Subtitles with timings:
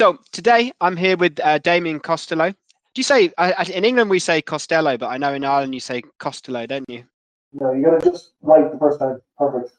[0.00, 2.48] So today I'm here with uh, Damian Costello.
[2.52, 2.56] Do
[2.96, 6.00] you say uh, in England we say Costello, but I know in Ireland you say
[6.18, 7.04] Costello, don't you?
[7.52, 9.20] No, you gotta just write the first time.
[9.36, 9.76] Perfect.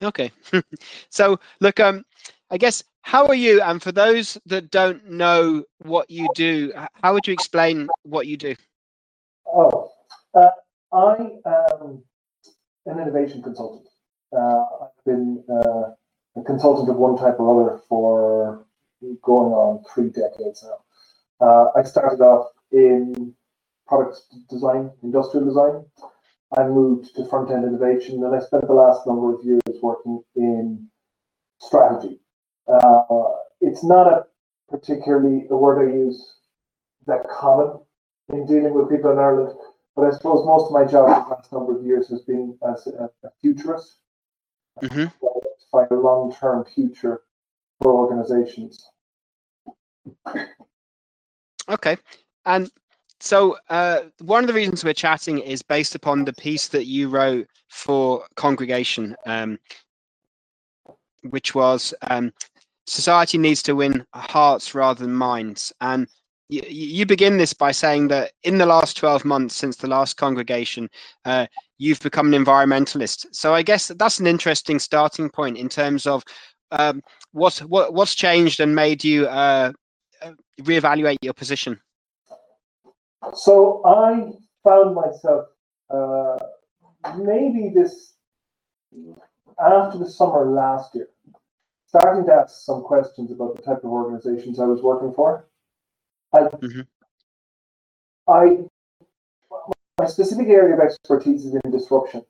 [0.00, 0.30] Okay.
[1.10, 2.04] so look, um,
[2.52, 3.60] I guess how are you?
[3.62, 6.72] And for those that don't know what you do,
[7.02, 8.54] how would you explain what you do?
[9.52, 9.90] Oh,
[10.34, 10.50] uh,
[10.92, 11.16] I
[11.80, 12.04] am
[12.86, 13.88] an innovation consultant.
[14.32, 15.90] Uh, I've been uh,
[16.40, 18.66] a consultant of one type or other for
[19.22, 21.46] going on three decades now.
[21.46, 23.34] Uh, I started off in
[23.86, 25.84] product design, industrial design.
[26.56, 30.22] I moved to front end innovation, and I spent the last number of years working
[30.36, 30.88] in
[31.58, 32.20] strategy.
[32.68, 33.02] Uh,
[33.60, 34.26] it's not a
[34.68, 36.36] particularly a word I use
[37.06, 37.78] that common
[38.32, 39.56] in dealing with people in Ireland,
[39.94, 42.86] but I suppose most of my job the last number of years has been as
[42.86, 43.98] a, a futurist,
[44.82, 45.04] mm-hmm.
[45.04, 47.22] to find a long term future
[47.80, 48.84] for organizations.
[51.68, 51.96] Okay.
[52.44, 52.70] And
[53.20, 57.08] so uh, one of the reasons we're chatting is based upon the piece that you
[57.08, 59.58] wrote for Congregation, um,
[61.30, 62.32] which was um,
[62.86, 65.72] society needs to win hearts rather than minds.
[65.80, 66.08] And
[66.48, 70.90] you, begin this by saying that in the last 12 months since the last congregation,
[71.24, 71.46] uh,
[71.78, 73.26] you've become an environmentalist.
[73.32, 76.22] So I guess that's an interesting starting point in terms of
[76.72, 79.72] um, what, what what's changed and made you uh
[80.60, 81.80] reevaluate your position.
[83.34, 84.32] So I
[84.64, 85.46] found myself
[85.90, 86.38] uh,
[87.18, 88.14] maybe this
[89.58, 91.08] after the summer last year,
[91.86, 95.46] starting to ask some questions about the type of organizations I was working for.
[96.32, 96.80] I, mm-hmm.
[98.28, 98.58] I
[99.98, 102.24] my specific area of expertise is in disruption,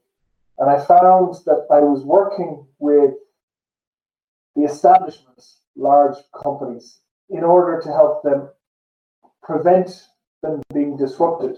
[0.58, 3.14] and I found that I was working with
[4.56, 8.48] the establishments, large companies, in order to help them
[9.42, 10.08] prevent
[10.42, 11.56] them being disrupted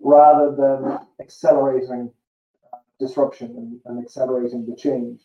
[0.00, 2.10] rather than accelerating
[2.72, 5.20] uh, disruption and, and, accelerating the change.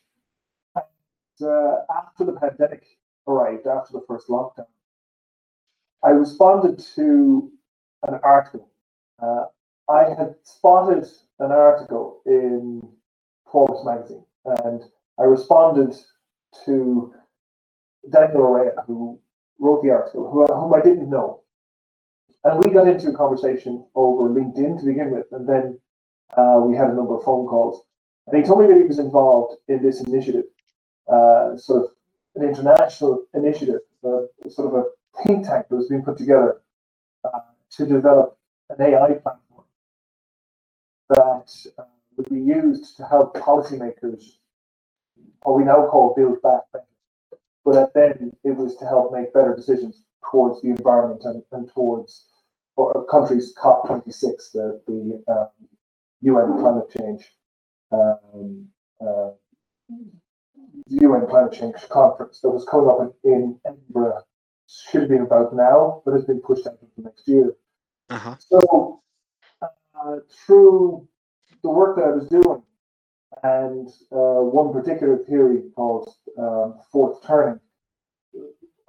[0.76, 2.84] And, uh, after the pandemic
[3.28, 4.68] arrived, after the first lockdown,
[6.04, 7.52] I responded to
[8.08, 8.70] an article.
[9.22, 9.46] Uh,
[9.90, 11.06] I had spotted
[11.40, 12.88] an article in
[13.52, 14.84] Forbes magazine, and
[15.20, 15.96] I responded
[16.66, 17.14] to
[18.10, 19.20] Daniel Orea, who
[19.60, 21.42] wrote the article, who, whom I didn't know.
[22.44, 25.80] And we got into a conversation over LinkedIn to begin with, and then
[26.38, 27.84] uh, we had a number of phone calls.
[28.28, 30.46] And he told me that he was involved in this initiative,
[31.12, 31.92] uh, sort of
[32.36, 34.84] an international initiative, uh, sort of a
[35.24, 36.62] think tank that was being put together
[37.24, 37.40] uh,
[37.72, 38.38] to develop
[38.70, 39.66] an AI platform
[41.10, 41.84] that uh,
[42.16, 44.38] would be used to help policymakers,
[45.42, 46.86] what we now call build back better.
[47.66, 51.70] But at then it was to help make better decisions towards the environment and, and
[51.74, 52.26] towards
[52.76, 55.50] or countries COP26, the, the um,
[56.22, 57.26] UN climate change
[57.92, 58.68] um,
[59.02, 59.32] uh,
[60.88, 64.24] UN climate change conference that was coming up in, in Edinburgh
[64.68, 67.54] should have been about now, but has been pushed out into next year.
[68.10, 68.36] Uh-huh.
[68.40, 69.02] So
[69.62, 71.08] uh, through
[71.64, 72.64] the work that I was doing
[73.44, 77.60] and uh, one particular theory called um, fourth turning,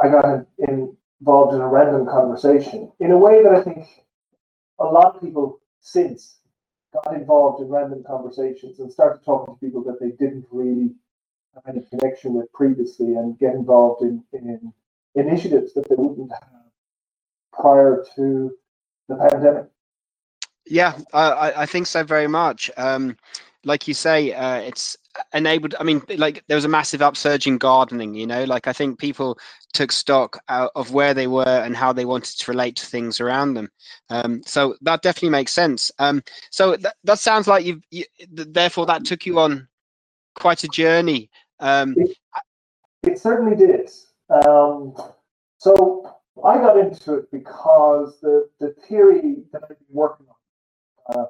[0.00, 3.86] I got in, involved in a random conversation in a way that I think
[4.78, 6.38] a lot of people since
[6.92, 10.94] got involved in random conversations and started talking to people that they didn't really
[11.54, 14.72] have any connection with previously and get involved in, in
[15.14, 16.48] initiatives that they wouldn't have
[17.52, 18.52] prior to
[19.08, 19.66] the pandemic.
[20.66, 22.70] Yeah, I, I think so very much.
[22.76, 23.16] Um,
[23.64, 24.96] like you say, uh, it's
[25.34, 25.74] enabled.
[25.78, 28.14] I mean, like there was a massive upsurge in gardening.
[28.14, 29.38] You know, like I think people
[29.72, 33.54] took stock of where they were and how they wanted to relate to things around
[33.54, 33.70] them.
[34.08, 35.92] Um, so that definitely makes sense.
[35.98, 37.82] Um, so that that sounds like you've.
[37.90, 39.68] You, therefore, that took you on
[40.34, 41.30] quite a journey.
[41.58, 42.16] Um, it,
[43.02, 43.90] it, certainly did.
[44.30, 44.94] Um,
[45.58, 50.36] so I got into it because the the theory that I've been working on.
[51.14, 51.26] Uh,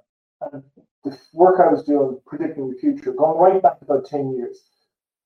[0.52, 0.62] and
[1.04, 4.64] the work I was doing predicting the future, going right back about 10 years,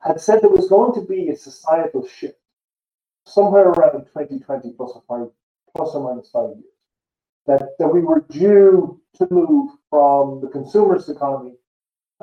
[0.00, 2.38] had said there was going to be a societal shift
[3.26, 5.32] somewhere around 2020 plus or, five,
[5.74, 6.64] plus or minus five years.
[7.46, 11.54] That, that we were due to move from the consumerist economy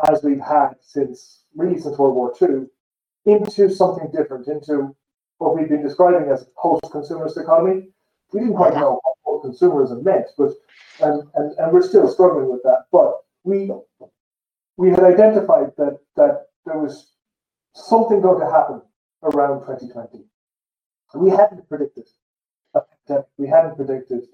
[0.09, 2.68] as we've had since really since World War II
[3.25, 4.95] into something different, into
[5.38, 7.89] what we've been describing as a post-consumerist economy.
[8.33, 10.53] We didn't quite know what consumerism meant, but
[11.01, 12.86] and, and, and we're still struggling with that.
[12.92, 13.72] But we
[14.78, 17.12] we had identified that that there was
[17.74, 18.82] something going to happen
[19.24, 20.26] around 2020.
[21.16, 22.08] we hadn't predicted
[23.08, 23.28] pandemic.
[23.38, 24.28] We hadn't predicted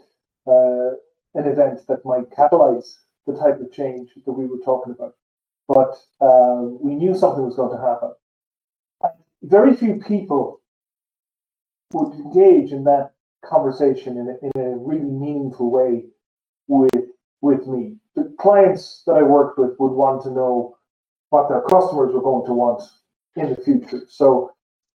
[0.48, 0.92] uh,
[1.36, 2.95] an event that might catalyze
[3.25, 5.15] the type of change that we were talking about.
[5.68, 8.13] But uh, we knew something was going to happen.
[9.44, 10.62] Very few people
[11.94, 13.12] would engage in that
[13.45, 16.06] conversation in a, in a really meaningful way
[16.68, 16.92] with
[17.42, 17.98] with me.
[18.17, 20.75] The clients that I worked with would want to know
[21.29, 22.81] what their customers were going to want
[23.35, 24.07] in the future.
[24.09, 24.53] So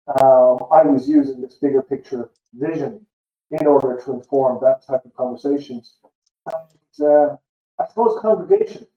[0.09, 3.07] um, I was using this bigger picture vision
[3.53, 5.99] in order to inform that type of conversations.
[6.47, 7.37] And uh,
[7.79, 8.89] I suppose congregation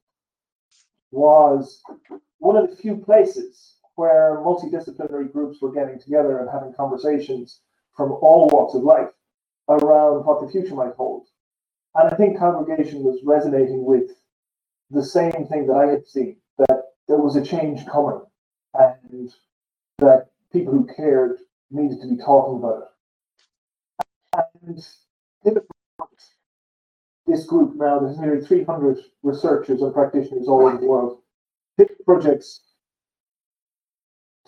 [1.11, 1.83] was
[2.39, 7.59] one of the few places where multidisciplinary groups were getting together and having conversations
[7.95, 9.09] from all walks of life
[9.69, 11.27] around what the future might hold.
[11.95, 14.11] And I think congregation was resonating with
[14.91, 18.21] the same thing that I had seen that there was a change coming
[18.73, 19.31] and
[19.99, 21.37] that people who cared
[21.71, 22.89] needed to be talking about it.
[24.63, 24.83] And
[27.27, 31.19] this group now, there's nearly 300 researchers and practitioners all over the world.
[31.77, 32.61] Pivot Projects,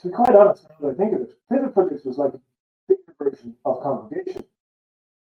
[0.01, 2.39] to be quite honest, now that I think of it, Pivot Projects was like a
[2.87, 4.43] bigger version of Congregation.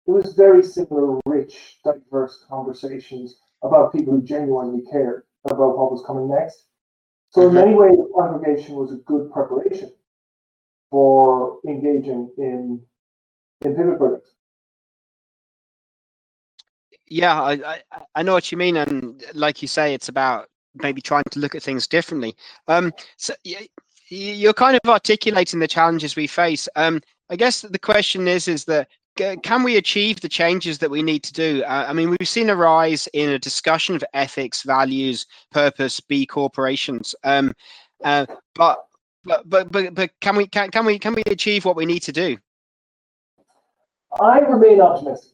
[0.07, 6.03] It was very similar, rich, diverse conversations about people who genuinely cared about what was
[6.07, 6.65] coming next.
[7.31, 9.93] So in many ways, the congregation was a good preparation
[10.91, 12.83] for engaging in
[13.63, 14.31] in pivot projects.
[17.07, 17.83] Yeah, I, I
[18.17, 21.55] I know what you mean, and like you say, it's about maybe trying to look
[21.55, 22.35] at things differently.
[22.69, 23.35] Um, so
[24.09, 26.69] you're kind of articulating the challenges we face.
[26.77, 28.89] Um, I guess the question is, is that
[29.43, 31.63] can we achieve the changes that we need to do?
[31.65, 36.27] Uh, I mean, we've seen a rise in a discussion of ethics, values, purpose, B
[36.27, 37.15] corporations.
[37.25, 37.55] Um,
[38.05, 38.87] uh, but
[39.25, 42.01] but but but but can we can, can we can we achieve what we need
[42.01, 42.37] to do?
[44.21, 45.33] I remain optimistic.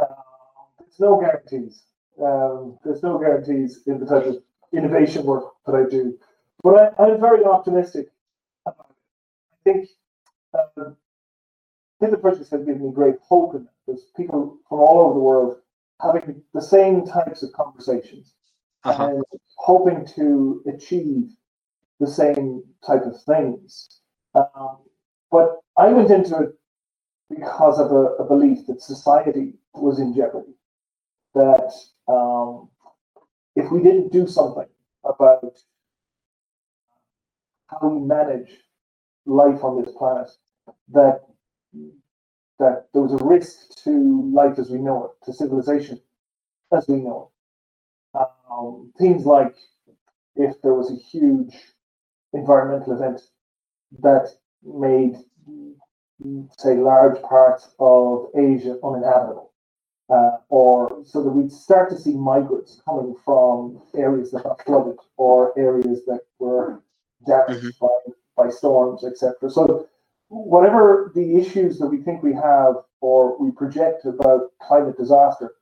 [0.00, 0.06] Um,
[0.78, 1.82] there's no guarantees.
[2.22, 6.18] Um, there's no guarantees in the type of innovation work that I do,
[6.62, 8.08] but I, I'm very optimistic.
[8.66, 8.72] I
[9.64, 9.88] think
[10.54, 10.96] um,
[12.00, 13.72] Pivot Projects have given me great hope in that.
[13.86, 15.56] There's people from all over the world
[16.00, 18.34] having the same types of conversations
[18.84, 19.08] Uh-huh.
[19.08, 19.24] and
[19.56, 21.30] hoping to achieve
[21.98, 24.00] the same type of things.
[24.34, 24.78] Um,
[25.30, 26.54] but I went into it
[27.28, 30.54] because of a, a belief that society was in jeopardy.
[31.34, 31.70] That
[32.08, 32.70] um,
[33.54, 34.66] if we didn't do something
[35.04, 35.58] about
[37.68, 38.50] how we manage
[39.26, 40.30] life on this planet,
[40.88, 41.20] that
[42.58, 46.00] that there was a risk to life as we know it, to civilization
[46.72, 47.30] as we know
[48.14, 48.26] it.
[48.50, 49.54] Um, things like
[50.36, 51.54] if there was a huge
[52.32, 53.22] environmental event
[54.02, 54.30] that
[54.62, 55.16] made
[56.58, 59.50] say, large parts of Asia uninhabitable.
[60.08, 64.96] Uh, or so that we'd start to see migrants coming from areas that got flooded
[65.16, 66.82] or areas that were
[67.28, 67.88] damaged by,
[68.36, 69.48] by storms, etc.
[69.48, 69.88] So,
[70.50, 75.54] whatever the issues that we think we have or we project about climate disaster,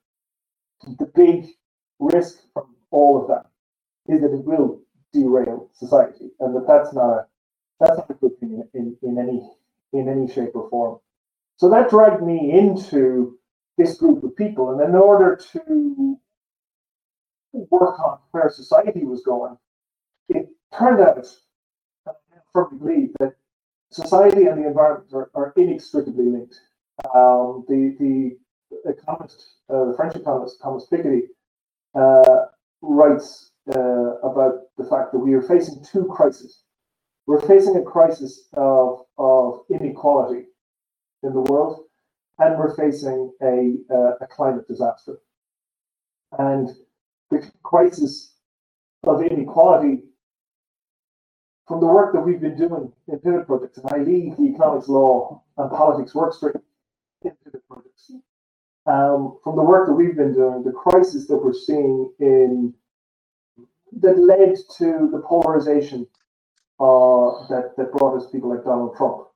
[0.99, 1.46] the big
[1.99, 3.50] risk from all of that
[4.11, 4.81] is that it will
[5.12, 7.26] derail society, and that that's not a
[7.79, 9.46] that's not a good thing in, in, any
[9.93, 10.99] in any shape or form.
[11.58, 13.38] So that dragged me into
[13.77, 14.70] this group of people.
[14.70, 16.19] And in order to
[17.53, 19.58] work on where society was going,
[20.31, 21.27] it turned out,
[22.06, 22.12] I
[22.55, 23.34] firmly believe, that
[23.90, 26.60] society and the environment are, are inextricably linked.
[27.14, 31.22] Um, the, the economist, uh, the French economist Thomas Piketty,
[31.94, 32.46] uh,
[32.82, 36.62] writes uh, about the fact that we are facing two crises
[37.28, 40.46] we're facing a crisis of, of inequality
[41.22, 41.84] in the world,
[42.38, 45.18] and we're facing a, uh, a climate disaster.
[46.38, 46.70] And
[47.30, 48.32] the crisis
[49.04, 50.04] of inequality,
[51.69, 54.89] from the work that we've been doing in pivot projects, and I lead the economics
[54.89, 56.55] law and politics work stream
[57.22, 58.10] in pivot projects.
[58.87, 62.75] Um, from the work that we've been doing, the crisis that we're seeing in
[64.01, 66.06] that led to the polarization
[66.81, 69.27] uh, that, that brought us people like Donald Trump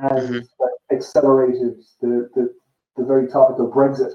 [0.00, 0.48] and Mhm.
[0.58, 2.54] that accelerated the, the,
[2.96, 4.12] the very topic of Brexit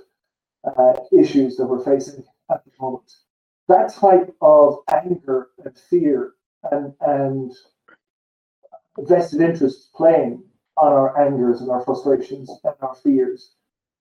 [0.63, 3.11] uh, issues that we're facing at the moment.
[3.67, 6.33] That type of anger and fear
[6.71, 7.51] and, and
[8.99, 10.43] vested interests playing
[10.77, 13.51] on our angers and our frustrations and our fears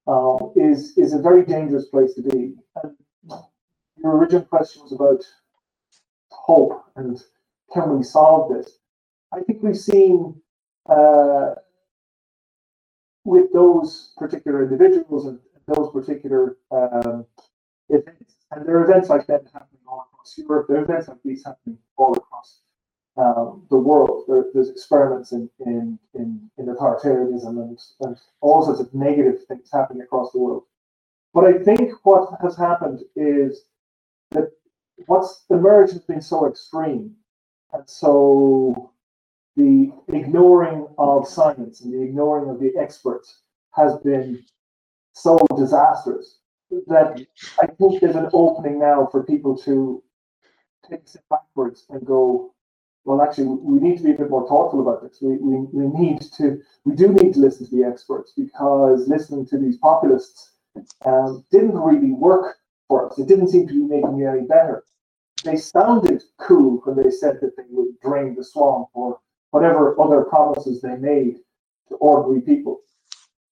[0.07, 2.55] um, is, is a very dangerous place to be.
[2.83, 2.97] And
[4.03, 5.25] your original question was about
[6.31, 7.23] hope and
[7.73, 8.79] can we solve this?
[9.33, 10.41] I think we've seen
[10.89, 11.55] uh,
[13.25, 15.39] with those particular individuals and
[15.69, 17.27] those particular um,
[17.89, 18.35] events.
[18.51, 20.67] And there are events like that happening all across Europe.
[20.69, 22.61] There are events like these happening all across
[23.17, 24.25] um, the world.
[24.29, 29.69] There, there's experiments in, in, in, in authoritarianism and, and all sorts of negative things
[29.73, 30.65] happening across the world.
[31.35, 33.65] But I think what has happened is
[34.31, 34.51] that
[35.07, 37.15] what's emerged has been so extreme.
[37.73, 38.93] And so
[39.57, 43.43] the ignoring of science and the ignoring of the experts
[43.73, 44.45] has been
[45.13, 46.39] so disastrous
[46.87, 47.27] that
[47.61, 50.03] I think there's an opening now for people to
[50.89, 52.55] take a step backwards and go,
[53.05, 55.19] well, actually, we need to be a bit more thoughtful about this.
[55.21, 59.47] We, we, we need to, we do need to listen to the experts because listening
[59.47, 60.53] to these populists
[61.05, 62.57] um, didn't really work
[62.89, 63.19] for us.
[63.19, 64.85] It didn't seem to be making it any better.
[65.45, 69.19] They sounded cool when they said that they would drain the swamp or
[69.51, 71.37] whatever other promises they made
[71.89, 72.81] to ordinary people.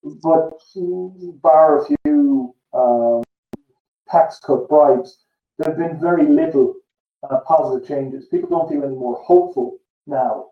[0.03, 0.61] But
[1.41, 3.23] bar a few um,
[4.09, 5.19] tax cut bribes,
[5.57, 6.75] there have been very little
[7.29, 8.27] uh, positive changes.
[8.27, 10.47] People don't feel any more hopeful now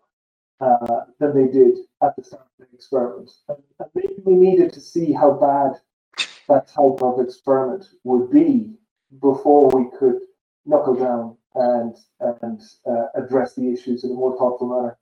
[0.60, 3.30] uh, than they did at the start of the experiment.
[3.48, 5.80] And, and maybe we needed to see how bad
[6.48, 8.72] that type of experiment would be
[9.20, 10.20] before we could
[10.66, 11.96] knuckle down and
[12.42, 14.98] and uh, address the issues in a more thoughtful manner.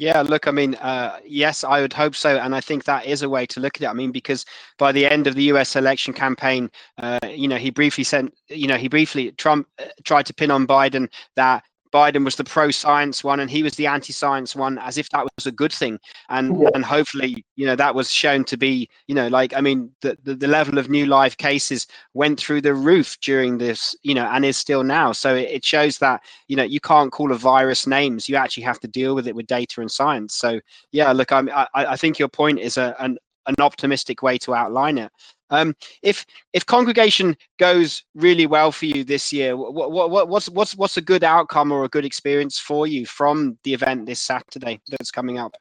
[0.00, 3.20] Yeah, look, I mean, uh, yes, I would hope so, and I think that is
[3.20, 3.86] a way to look at it.
[3.86, 4.46] I mean, because
[4.78, 5.76] by the end of the U.S.
[5.76, 10.24] election campaign, uh, you know, he briefly sent, you know, he briefly Trump uh, tried
[10.24, 14.54] to pin on Biden that Biden was the pro-science one and he was the anti-science
[14.54, 15.98] one, as if that was a good thing.
[16.28, 16.68] And yeah.
[16.74, 20.16] and hopefully, you know, that was shown to be, you know, like I mean, the,
[20.22, 24.26] the, the level of new live cases went through the roof during this, you know,
[24.26, 25.12] and is still now.
[25.12, 28.28] So it, it shows that you know you can't call a virus names.
[28.28, 30.34] You actually have to deal with it with data and science.
[30.34, 30.60] So
[30.92, 34.54] yeah, look, I'm, I I think your point is a an an optimistic way to
[34.54, 35.10] outline it.
[35.50, 40.76] Um, if if congregation goes really well for you this year, what, what, what's what's
[40.76, 44.80] what's a good outcome or a good experience for you from the event this Saturday
[44.90, 45.56] that's coming up?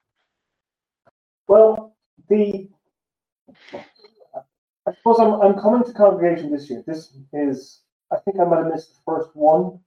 [1.48, 1.96] Well,
[2.30, 2.70] the
[3.74, 6.84] I suppose I'm I'm coming to congregation this year.
[6.86, 7.82] This is
[8.12, 9.80] I think I might have missed the first one,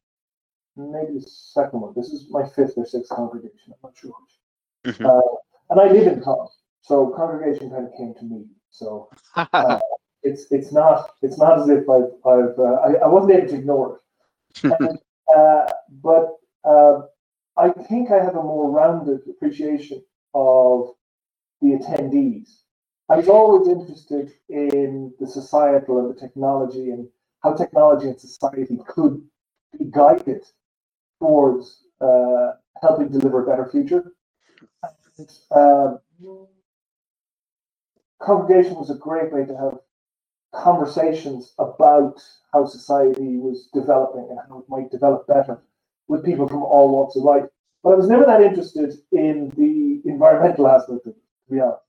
[0.76, 1.92] maybe the second one.
[1.96, 3.68] This is my fifth or sixth congregation.
[3.68, 4.12] I'm not sure.
[4.84, 5.06] Mm-hmm.
[5.06, 5.20] Uh,
[5.70, 6.48] and I live in Cong,
[6.82, 8.46] so congregation kind of came to me.
[8.70, 9.80] So uh,
[10.22, 13.54] it's it's not it's not as if I've, I've uh, I, I wasn't able to
[13.54, 14.72] ignore it.
[14.80, 14.98] and,
[15.34, 17.02] uh, but uh,
[17.56, 20.02] I think I have a more rounded appreciation
[20.34, 20.90] of
[21.60, 22.48] the attendees.
[23.08, 27.08] I was always interested in the societal and the technology and
[27.42, 29.22] how technology and society could
[29.78, 30.44] be guided
[31.20, 34.12] towards uh, helping deliver a better future.
[35.18, 35.96] And, uh,
[38.20, 39.78] congregation was a great way to have
[40.52, 45.58] conversations about how society was developing and how it might develop better
[46.08, 47.44] with people from all walks of life.
[47.82, 51.16] But I was never that interested in the environmental aspect of it,
[51.48, 51.82] to be honest.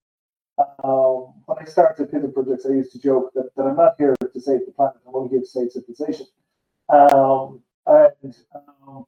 [0.84, 4.16] Um, when I started Pivot Projects, I used to joke that, that I'm not here
[4.22, 6.28] to save the planet, I'm only here to save civilization.
[6.90, 9.06] Um, and, um,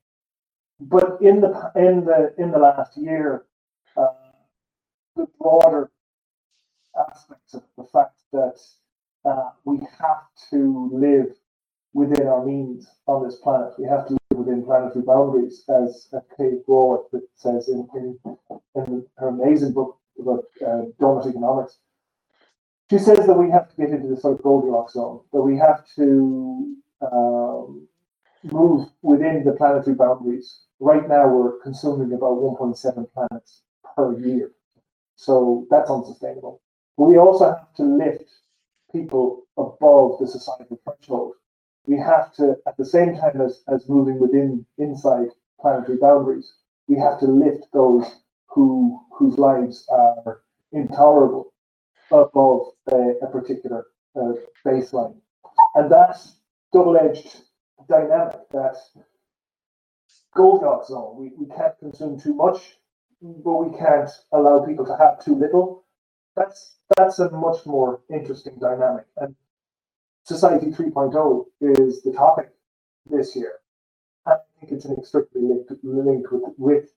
[0.80, 3.46] but in the in the in the last year,
[3.96, 4.08] uh,
[5.16, 5.92] the broader
[7.10, 8.60] aspects of the fact that
[9.65, 11.36] we have to live
[11.94, 13.74] within our means on this planet.
[13.77, 18.20] We have to live within planetary boundaries, as Kate Raworth says in, in,
[18.75, 21.77] in, her amazing book about uh, donut economics.
[22.89, 25.58] She says that we have to get into the sort of Goldilocks zone, that we
[25.58, 27.88] have to um,
[28.44, 30.60] move within the planetary boundaries.
[30.79, 33.62] Right now, we're consuming about 1.7 planets
[33.96, 34.51] per year.
[35.15, 36.62] So that's unsustainable.
[36.98, 38.29] But we also have to lift
[38.92, 41.34] people above the societal threshold.
[41.88, 45.30] We have to, at the same time as, as moving within inside
[45.62, 46.51] planetary boundaries,
[46.88, 48.06] we have to lift those
[48.48, 51.54] who whose lives are intolerable
[52.12, 54.34] above a, a particular uh,
[54.65, 55.15] baseline.
[55.75, 56.36] And that's
[56.74, 57.44] double-edged
[57.88, 58.75] dynamic, that
[60.36, 61.15] Goldilocks zone.
[61.18, 62.77] We, we can't consume too much,
[63.22, 65.85] but we can't allow people to have too little.
[66.36, 69.06] That's that's a much more interesting dynamic.
[69.18, 69.36] And
[70.24, 72.50] Society 3.0 is the topic
[73.10, 73.54] this year.
[74.25, 76.89] I think it's inextricably linked, linked with, with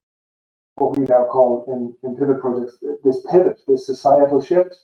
[0.76, 4.76] what we now call in, in pivot projects this pivot, this societal shift.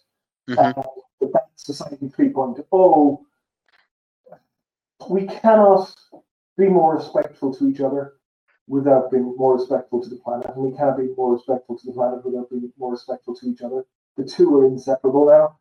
[0.48, 0.78] Mm-hmm.
[0.78, 0.82] Uh,
[1.32, 3.20] that Society 3.0,
[5.08, 5.94] we cannot
[6.58, 8.14] be more respectful to each other
[8.66, 11.92] without being more respectful to the planet, and we cannot be more respectful to the
[11.92, 13.84] planet without being more respectful to each other.
[14.16, 15.58] The two are inseparable now.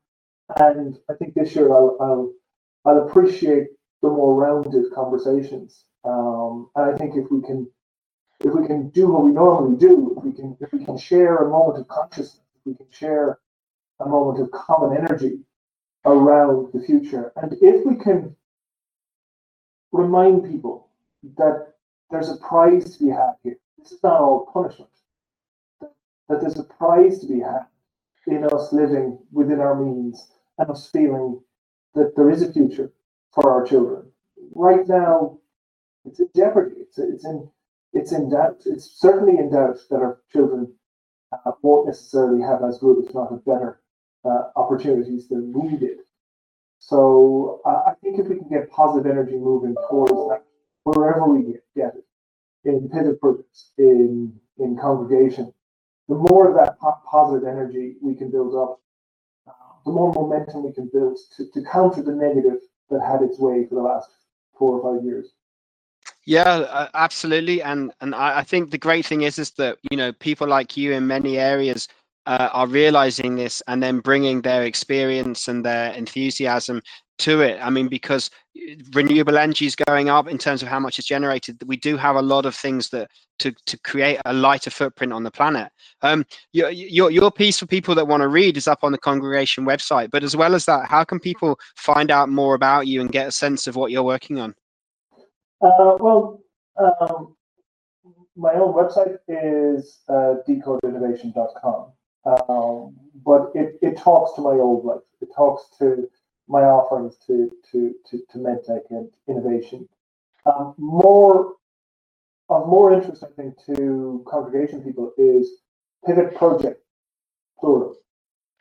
[0.58, 2.34] And I think this year I'll, I'll,
[2.86, 3.68] I'll appreciate
[4.02, 5.86] the more rounded conversations.
[6.04, 7.70] Um, and I think if we can
[8.42, 11.38] if we can do what we normally do, if we can if we can share
[11.38, 13.40] a moment of consciousness, if we can share
[14.02, 15.40] a moment of common energy
[16.06, 18.36] around the future, and if we can
[19.94, 20.90] remind people
[21.38, 21.74] that
[22.12, 23.58] there's a prize to be had here.
[23.78, 24.90] This is not all punishment.
[26.30, 27.66] That there's a prize to be had
[28.28, 31.40] in us living within our means and us feeling
[31.96, 32.92] that there is a future
[33.34, 34.04] for our children.
[34.56, 35.40] Right now,
[36.06, 36.76] it's in jeopardy.
[36.80, 37.50] It's, it's in
[37.94, 38.64] it's in doubt.
[38.66, 40.74] It's certainly in doubt that our children
[41.32, 43.82] uh, won't necessarily have as good, if not as better,
[44.26, 46.00] uh, opportunities than we did.
[46.80, 50.44] So uh, I think if we can get positive energy moving towards that,
[50.84, 52.06] wherever we get, get it,
[52.66, 55.54] in pivot projects, in in congregation,
[56.08, 58.80] the more of that po- positive energy we can build up,
[59.86, 63.66] the more momentum we can build to, to counter the negative that had its way
[63.66, 64.10] for the last
[64.58, 65.32] four or five years.
[66.26, 69.98] Yeah, uh, absolutely, and and I, I, think the great thing is is that you
[69.98, 71.88] know people like you in many areas
[72.26, 76.82] uh, are realizing this and then bringing their experience and their enthusiasm
[77.20, 77.60] to it.
[77.62, 81.06] I mean, because uh, renewable energy is going up in terms of how much is
[81.06, 81.58] generated.
[81.66, 85.24] We do have a lot of things that to to create a lighter footprint on
[85.24, 85.72] the planet.
[86.02, 88.98] Um, your your your piece for people that want to read is up on the
[88.98, 90.12] congregation website.
[90.12, 93.28] But as well as that, how can people find out more about you and get
[93.28, 94.56] a sense of what you're working on?
[95.62, 96.42] Uh, well,
[96.78, 97.36] um,
[98.36, 101.92] my own website is uh, decodeinnovation.com,
[102.26, 105.02] um, but it, it talks to my old life.
[105.22, 106.10] It talks to
[106.48, 109.88] my offerings to to to, to medtech and innovation.
[110.46, 111.54] Um, more
[112.50, 115.62] of more interest, I think, to congregation people is
[116.06, 116.84] Pivot Project,
[117.60, 117.96] plural,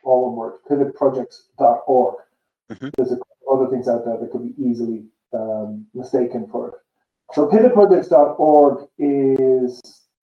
[0.05, 2.15] all one word, pivotprojects.org.
[2.71, 2.89] Mm-hmm.
[2.97, 3.13] There's
[3.51, 6.75] other things out there that could be easily um, mistaken for it.
[7.33, 9.81] So pivotprojects.org is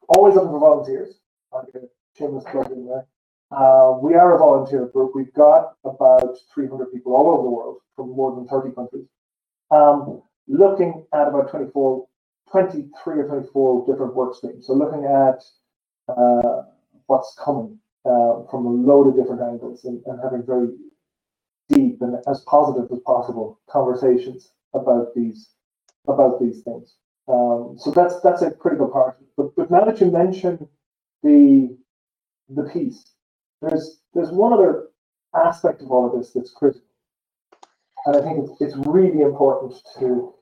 [0.07, 1.15] always looking for volunteers.
[1.51, 3.05] I'll get a shameless plug in there.
[3.51, 5.11] Uh, we are a volunteer group.
[5.15, 9.07] We've got about 300 people all over the world from more than 30 countries.
[9.71, 12.07] Um, looking at about 24,
[12.51, 14.67] 23 or 24 different work streams.
[14.67, 15.43] So looking at
[16.15, 16.63] uh,
[17.07, 20.69] what's coming uh, from a load of different angles and, and having very
[21.69, 25.49] deep and as positive as possible conversations about these
[26.07, 26.95] about these things.
[27.27, 29.17] Um, so that's that's a critical part.
[29.37, 30.67] But but now that you mention
[31.23, 31.77] the
[32.49, 33.03] the piece,
[33.61, 34.87] there's there's one other
[35.35, 36.87] aspect of all of this that's critical,
[38.05, 40.33] and I think it's, it's really important to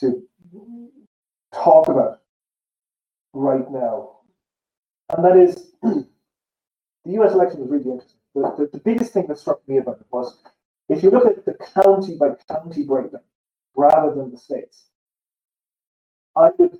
[0.00, 0.22] to
[1.54, 2.20] talk about
[3.32, 4.18] right now,
[5.10, 6.06] and that is the
[7.06, 7.32] U.S.
[7.32, 8.18] election was really interesting.
[8.34, 10.38] The, the, the biggest thing that struck me about it was
[10.88, 13.22] if you look at the county by county breakdown
[13.76, 14.86] rather than the states,
[16.36, 16.78] I would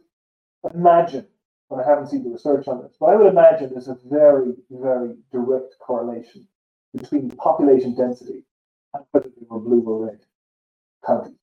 [0.75, 1.27] imagine,
[1.73, 4.53] but I haven't seen the research on this, but I would imagine there's a very,
[4.71, 6.47] very direct correlation
[6.95, 8.45] between population density
[8.93, 10.21] and whether they were blue or red
[11.07, 11.39] counties.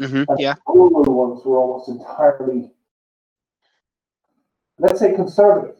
[0.00, 0.56] Mm-hmm, yeah.
[0.66, 2.72] Rural ones were almost entirely,
[4.80, 5.76] let's say, conservative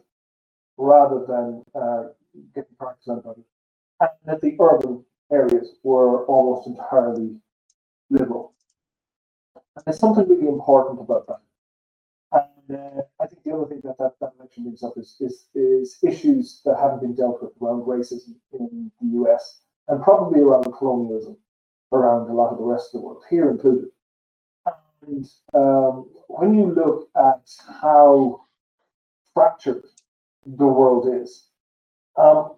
[0.77, 2.03] rather than uh,
[2.55, 3.45] getting practice on it.
[3.99, 7.35] And that the urban areas were almost entirely
[8.09, 8.53] liberal.
[9.75, 11.41] And there's something really important about that.
[12.73, 15.97] Uh, I think the other thing that that, that election brings up is, is, is
[16.03, 21.37] issues that haven't been dealt with around racism in the US and probably around colonialism
[21.91, 23.89] around a lot of the rest of the world, here included.
[25.07, 27.49] And um, when you look at
[27.81, 28.45] how
[29.33, 29.83] fractured
[30.45, 31.47] the world is,
[32.17, 32.53] um,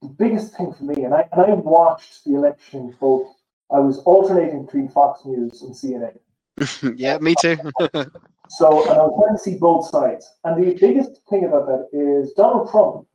[0.00, 3.34] the biggest thing for me, and I, and I watched the election both,
[3.70, 6.18] I was alternating between Fox News and CNN.
[6.96, 7.56] yeah, me too.
[8.48, 10.28] so, and I was trying to see both sides.
[10.44, 13.06] And the biggest thing about that is Donald Trump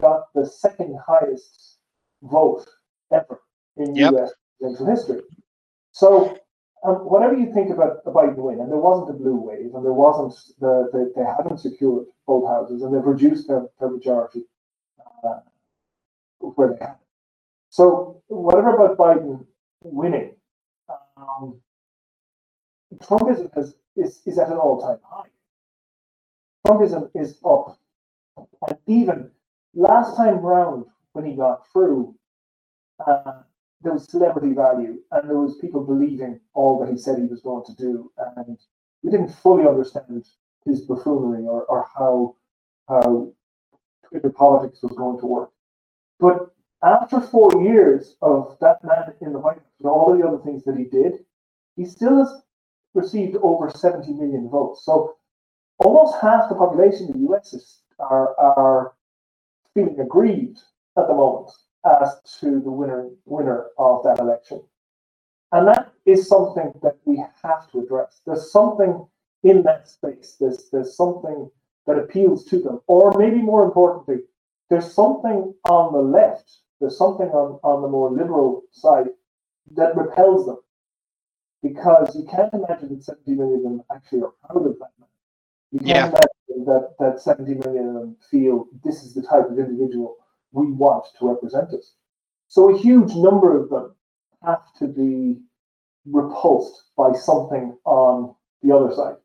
[0.00, 1.76] got the second highest
[2.22, 2.66] vote
[3.12, 3.40] ever
[3.76, 4.12] in yep.
[4.12, 4.32] U.S.
[4.60, 5.20] presidential history.
[5.92, 6.38] So,
[6.82, 9.84] um, whatever you think about a Biden win, and there wasn't a blue wave, and
[9.84, 14.44] there wasn't the, the they haven't secured both houses, and they've reduced their, their majority
[15.24, 15.40] uh,
[16.38, 16.96] where they have.
[17.68, 19.44] So, whatever about Biden
[19.82, 20.32] winning,
[21.16, 21.60] um,
[22.98, 25.28] Trumpism is, is, is at an all-time high.
[26.66, 27.78] Trumpism is up.
[28.36, 29.30] And even
[29.74, 32.14] last time round, when he got through,
[33.06, 33.42] uh,
[33.82, 37.40] there was celebrity value and there was people believing all that he said he was
[37.40, 38.12] going to do.
[38.36, 38.58] And
[39.02, 40.24] we didn't fully understand
[40.64, 42.36] his buffoonery or, or how
[42.88, 43.32] how
[44.08, 45.50] Twitter politics was going to work.
[46.18, 50.38] But after four years of that man in the White House and all the other
[50.38, 51.24] things that he did,
[51.76, 52.42] he still has
[52.94, 54.84] received over 70 million votes.
[54.84, 55.16] So
[55.78, 58.92] almost half the population in the US is, are, are
[59.74, 60.58] feeling aggrieved
[60.98, 61.50] at the moment
[61.84, 64.62] as to the winner winner of that election.
[65.52, 68.20] And that is something that we have to address.
[68.26, 69.06] There's something
[69.42, 70.36] in that space.
[70.38, 71.50] There's there's something
[71.86, 72.80] that appeals to them.
[72.86, 74.18] Or maybe more importantly,
[74.68, 79.08] there's something on the left, there's something on, on the more liberal side
[79.72, 80.58] that repels them.
[81.62, 85.08] Because you can't imagine that 70 million of them actually are proud of that man.
[85.72, 86.06] You can't Yeah.
[86.08, 90.16] imagine that, that 70 million of them feel this is the type of individual
[90.52, 91.94] we want to represent us.
[92.48, 93.94] So a huge number of them
[94.42, 95.40] have to be
[96.06, 99.16] repulsed by something on the other side.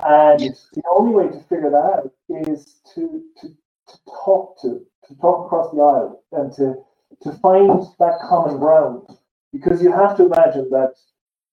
[0.00, 0.68] And Yes.
[0.72, 5.46] the only way to figure that out is to, to, to talk to, to talk
[5.46, 6.74] across the aisle and to,
[7.22, 9.08] to find that common ground.
[9.52, 10.94] Because you have to imagine that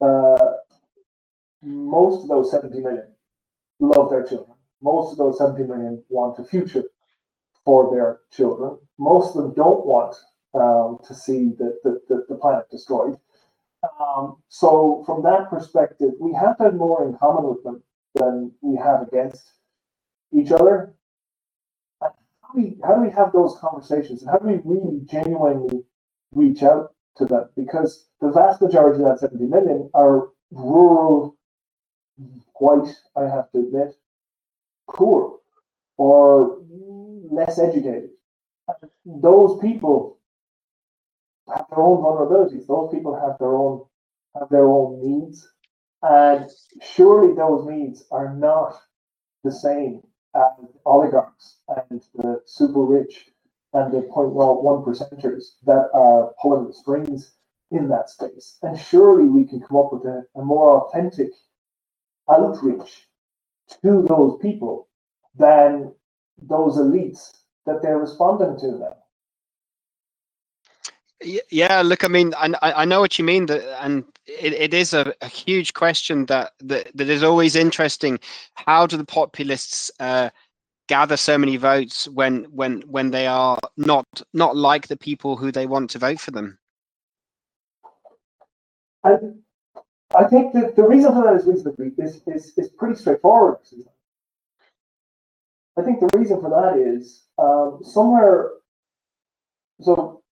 [0.01, 0.53] uh,
[1.61, 3.07] most of those 70 million
[3.79, 4.55] love their children.
[4.81, 6.83] Most of those 70 million want a future
[7.65, 8.77] for their children.
[8.97, 10.15] Most of them don't want
[10.53, 13.17] um, to see the, the, the, planet destroyed.
[13.99, 17.83] Um, so, from that perspective, we have have more in common with them
[18.15, 19.43] than we have against
[20.33, 20.93] each other.
[22.01, 22.09] How
[22.53, 24.21] do, we, how do we have those conversations?
[24.21, 25.83] And how do we really genuinely
[26.33, 27.49] reach out to them?
[27.55, 31.35] Because the vast majority of that 70 million are rural,
[32.55, 33.95] white, I have to admit,
[34.89, 35.39] poor,
[35.97, 36.59] or
[37.29, 38.09] less educated.
[39.05, 40.19] Those people
[41.47, 42.67] have their own vulnerabilities.
[42.67, 43.85] Those people have their own
[44.39, 45.49] have their own needs,
[46.03, 46.49] and
[46.81, 48.75] surely those needs are not
[49.43, 50.01] the same
[50.35, 51.57] as oligarchs
[51.89, 53.31] and the super rich
[53.77, 57.33] and the 0.01 percenters that are pulling the strings
[57.69, 58.57] in that space.
[58.63, 61.29] And surely we can come up with a, a more authentic
[62.29, 63.07] outreach
[63.83, 64.87] to those people
[65.37, 65.93] than
[66.41, 67.31] those elites
[67.65, 68.97] that they're responding to now.
[71.51, 74.93] Yeah, look, I mean, I, I know what you mean, that, and it, it is
[74.93, 78.19] a, a huge question that, that that is always interesting.
[78.53, 80.29] How do the populists uh,
[80.87, 85.51] gather so many votes when when when they are not not like the people who
[85.51, 86.57] they want to vote for them?
[89.03, 89.39] And
[90.15, 93.57] I think that the reason for that is is, is, is pretty straightforward.
[95.77, 98.51] I think the reason for that is um, somewhere.
[99.81, 100.23] So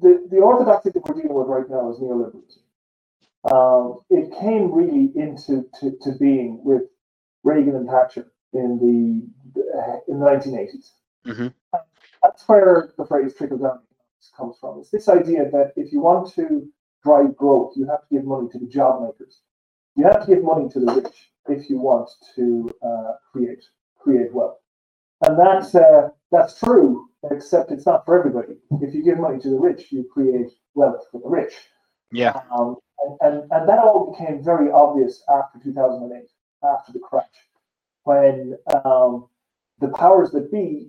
[0.00, 2.58] the the orthodoxy that we're dealing with right now is neoliberalism.
[3.52, 6.82] Um, it came really into to, to being with
[7.44, 10.92] Reagan and Thatcher in the in the 1980s.
[11.26, 11.52] Mhm.
[12.22, 13.80] That's where the phrase trickle down
[14.36, 14.80] comes from.
[14.80, 16.68] It's this idea that if you want to
[17.04, 19.40] drive growth, you have to give money to the job makers.
[19.94, 23.64] You have to give money to the rich if you want to uh, create
[23.98, 24.58] create wealth,
[25.26, 27.08] and that's uh, that's true.
[27.30, 28.54] Except it's not for everybody.
[28.80, 31.52] If you give money to the rich, you create wealth for the rich.
[32.12, 36.30] Yeah, Um, and, and, and that all became very obvious after 2008,
[36.62, 37.26] after the crash,
[38.08, 39.28] when um,
[39.80, 40.88] the powers that be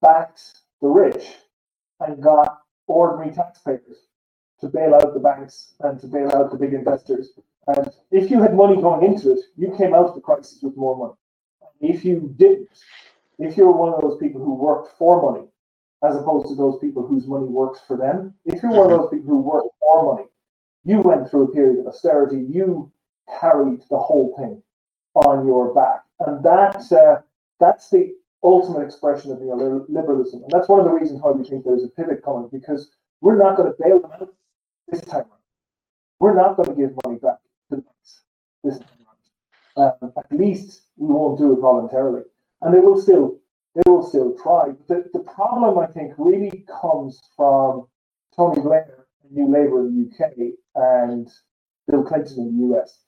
[0.00, 0.40] backed
[0.80, 1.26] the rich
[2.00, 4.06] and got ordinary taxpayers
[4.58, 7.32] to bail out the banks and to bail out the big investors.
[7.66, 10.78] And if you had money going into it, you came out of the crisis with
[10.78, 11.92] more money.
[11.92, 12.70] If you didn't,
[13.38, 15.46] if you're one of those people who worked for money,
[16.02, 19.10] as opposed to those people whose money works for them, if you're one of those
[19.10, 20.28] people who work for money,
[20.84, 22.46] you went through a period of austerity.
[22.48, 22.90] You
[23.40, 24.62] carried the whole thing
[25.26, 27.20] on your back, and that's uh,
[27.60, 30.34] that's the ultimate expression of neoliberalism.
[30.34, 33.38] And that's one of the reasons why we think there's a pivot coming because we're
[33.38, 34.32] not going to bail them out
[34.88, 35.32] this time around.
[36.20, 37.38] We're not going to give money back
[37.70, 38.22] to the banks
[38.62, 38.88] this time
[39.76, 39.96] around.
[40.02, 42.22] Um, at least we won't do it voluntarily,
[42.62, 43.38] and they will still
[43.74, 44.72] they will still try.
[44.88, 47.86] The, the problem, I think, really comes from
[48.34, 50.32] Tony Blair New Labour in the UK
[50.74, 51.28] and
[51.86, 53.04] Bill Clinton in the US.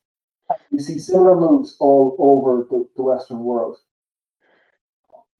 [0.71, 3.77] You see similar moves all over the, the Western world.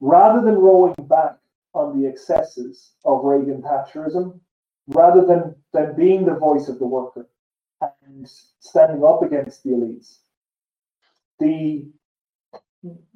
[0.01, 1.37] Rather than rolling back
[1.75, 4.41] on the excesses of Reagan Thatcherism,
[4.89, 7.29] rather than, than being the voice of the worker
[7.81, 8.29] and
[8.61, 10.19] standing up against the elites,
[11.39, 11.87] the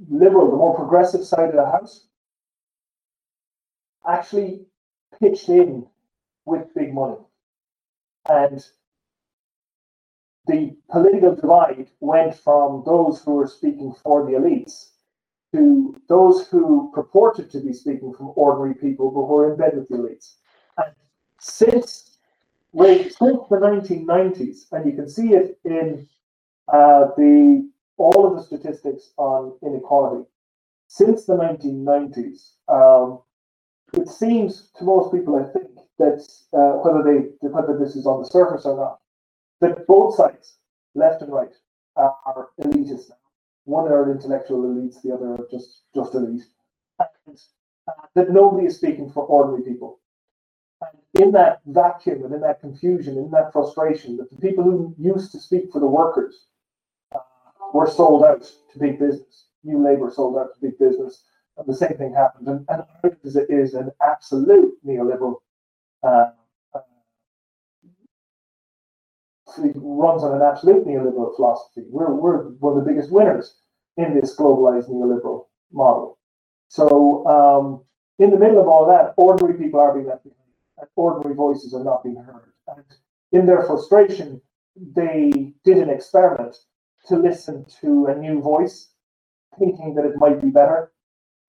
[0.08, 2.06] liberal, the more progressive side of the house,
[4.06, 4.60] actually
[5.20, 5.86] pitched in
[6.44, 7.16] with big money.
[8.28, 8.64] And
[10.46, 14.90] the political divide went from those who were speaking for the elites
[15.52, 19.96] to those who purported to be speaking from ordinary people but were in with the
[19.96, 20.34] elites.
[20.76, 20.92] And
[21.38, 22.18] since,
[22.72, 26.08] since the 1990s, and you can see it in
[26.72, 30.28] uh, the all of the statistics on inequality,
[30.88, 33.20] since the 1990s, um,
[33.92, 38.22] it seems to most people, I think, that uh, whether they whether this is on
[38.22, 38.98] the surface or not,
[39.60, 40.56] that both sides,
[40.94, 41.54] left and right,
[41.96, 43.10] are elitist.
[43.64, 46.42] One are intellectual elites, the other are just just elite,
[46.98, 47.38] and
[47.88, 50.00] uh, that nobody is speaking for ordinary people.
[50.82, 54.94] And in that vacuum and in that confusion, in that frustration, that the people who
[54.98, 56.46] used to speak for the workers
[57.14, 57.20] uh,
[57.72, 59.46] were sold out to big business.
[59.62, 61.24] New Labour sold out to big business,
[61.56, 62.48] and the same thing happened.
[62.48, 65.36] And, and it is an absolute neoliberal
[66.02, 66.32] uh,
[69.74, 71.82] runs on an absolute neoliberal philosophy.
[71.88, 73.56] We're, we're one of the biggest winners
[73.96, 76.18] in this globalized neoliberal model.
[76.68, 77.84] So, um,
[78.18, 80.38] in the middle of all that, ordinary people are being left behind,
[80.78, 82.52] and ordinary voices are not being heard.
[82.68, 82.84] And
[83.32, 84.40] in their frustration,
[84.76, 86.56] they did an experiment
[87.08, 88.88] to listen to a new voice,
[89.58, 90.92] thinking that it might be better.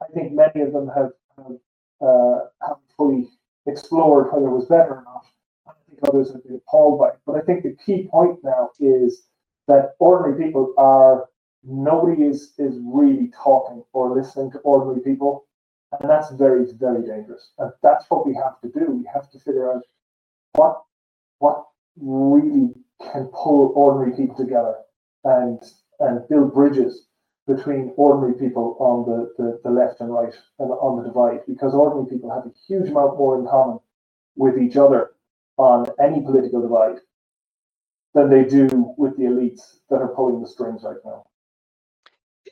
[0.01, 1.57] I think many of them have, have,
[2.01, 3.29] uh, have fully
[3.65, 5.25] explored whether it was better or not.
[5.95, 7.19] Think others have been appalled by it.
[7.25, 9.23] But I think the key point now is
[9.67, 11.25] that ordinary people are
[11.63, 15.45] nobody is is really talking or listening to ordinary people,
[15.99, 17.51] and that's very very dangerous.
[17.57, 18.91] And that's what we have to do.
[18.91, 19.83] We have to figure out
[20.53, 20.81] what
[21.39, 21.65] what
[21.99, 24.75] really can pull ordinary people together
[25.23, 25.61] and
[25.99, 27.07] and build bridges
[27.47, 31.73] between ordinary people on the, the, the left and right and on the divide because
[31.73, 33.79] ordinary people have a huge amount more in common
[34.35, 35.14] with each other
[35.57, 36.99] on any political divide
[38.13, 41.23] than they do with the elites that are pulling the strings right now.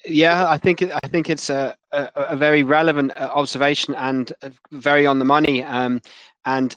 [0.06, 4.50] Yeah, I think I think it's a, a, a very relevant uh, observation and uh,
[4.72, 5.64] very on the money.
[5.64, 6.02] Um,
[6.46, 6.76] and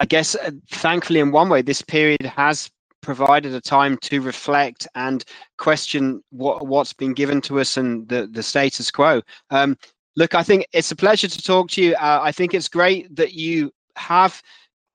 [0.00, 4.86] I guess, uh, thankfully, in one way, this period has provided a time to reflect
[4.94, 5.24] and
[5.58, 9.22] question what what's been given to us and the the status quo.
[9.50, 9.78] Um,
[10.16, 11.94] look, I think it's a pleasure to talk to you.
[11.94, 14.42] Uh, I think it's great that you have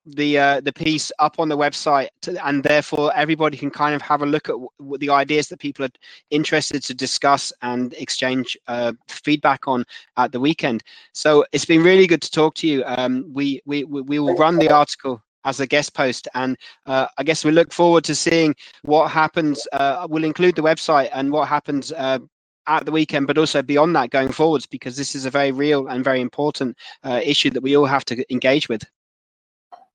[0.06, 4.02] the uh, the piece up on the website to, and therefore everybody can kind of
[4.02, 5.92] have a look at w- the ideas that people are
[6.32, 9.86] interested to discuss and exchange uh, feedback on
[10.18, 10.84] at the weekend
[11.14, 14.58] so it's been really good to talk to you um, we, we we will run
[14.58, 16.28] the article as a guest post.
[16.34, 19.68] And uh, I guess we look forward to seeing what happens.
[19.74, 22.20] Uh, we'll include the website and what happens uh,
[22.68, 25.88] at the weekend, but also beyond that going forwards, because this is a very real
[25.88, 28.84] and very important uh, issue that we all have to engage with.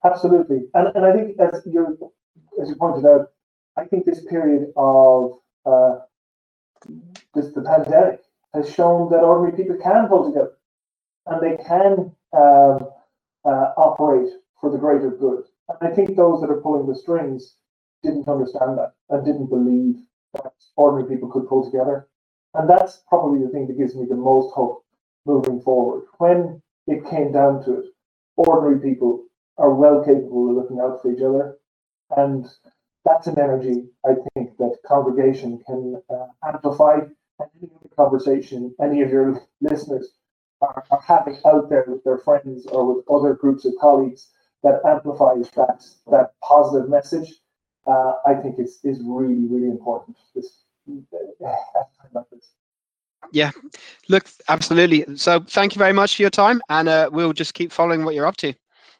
[0.06, 2.12] Absolutely, and, and I think as you
[2.60, 3.32] as you pointed out,
[3.76, 5.96] I think this period of uh,
[7.34, 8.20] this the pandemic
[8.54, 10.52] has shown that ordinary people can pull together,
[11.26, 12.88] and they can um,
[13.44, 15.44] uh, operate for the greater good.
[15.68, 17.56] And I think those that are pulling the strings
[18.04, 19.96] didn't understand that and didn't believe
[20.34, 22.06] that ordinary people could pull together.
[22.54, 24.84] And that's probably the thing that gives me the most hope
[25.24, 26.04] moving forward.
[26.18, 27.86] When it came down to it,
[28.36, 29.24] ordinary people
[29.58, 31.56] are well capable of looking out for each other.
[32.16, 32.46] And
[33.04, 37.00] that's an energy I think that congregation can uh, amplify.
[37.38, 40.12] And any conversation any of your listeners
[40.62, 44.28] are, are having out there with their friends or with other groups of colleagues
[44.62, 47.34] that amplifies that that positive message,
[47.86, 50.16] uh, I think is is really really important.
[50.34, 50.62] This
[53.32, 53.50] Yeah,
[54.08, 55.04] look, absolutely.
[55.16, 58.14] So thank you very much for your time, and uh, we'll just keep following what
[58.14, 58.54] you're up to.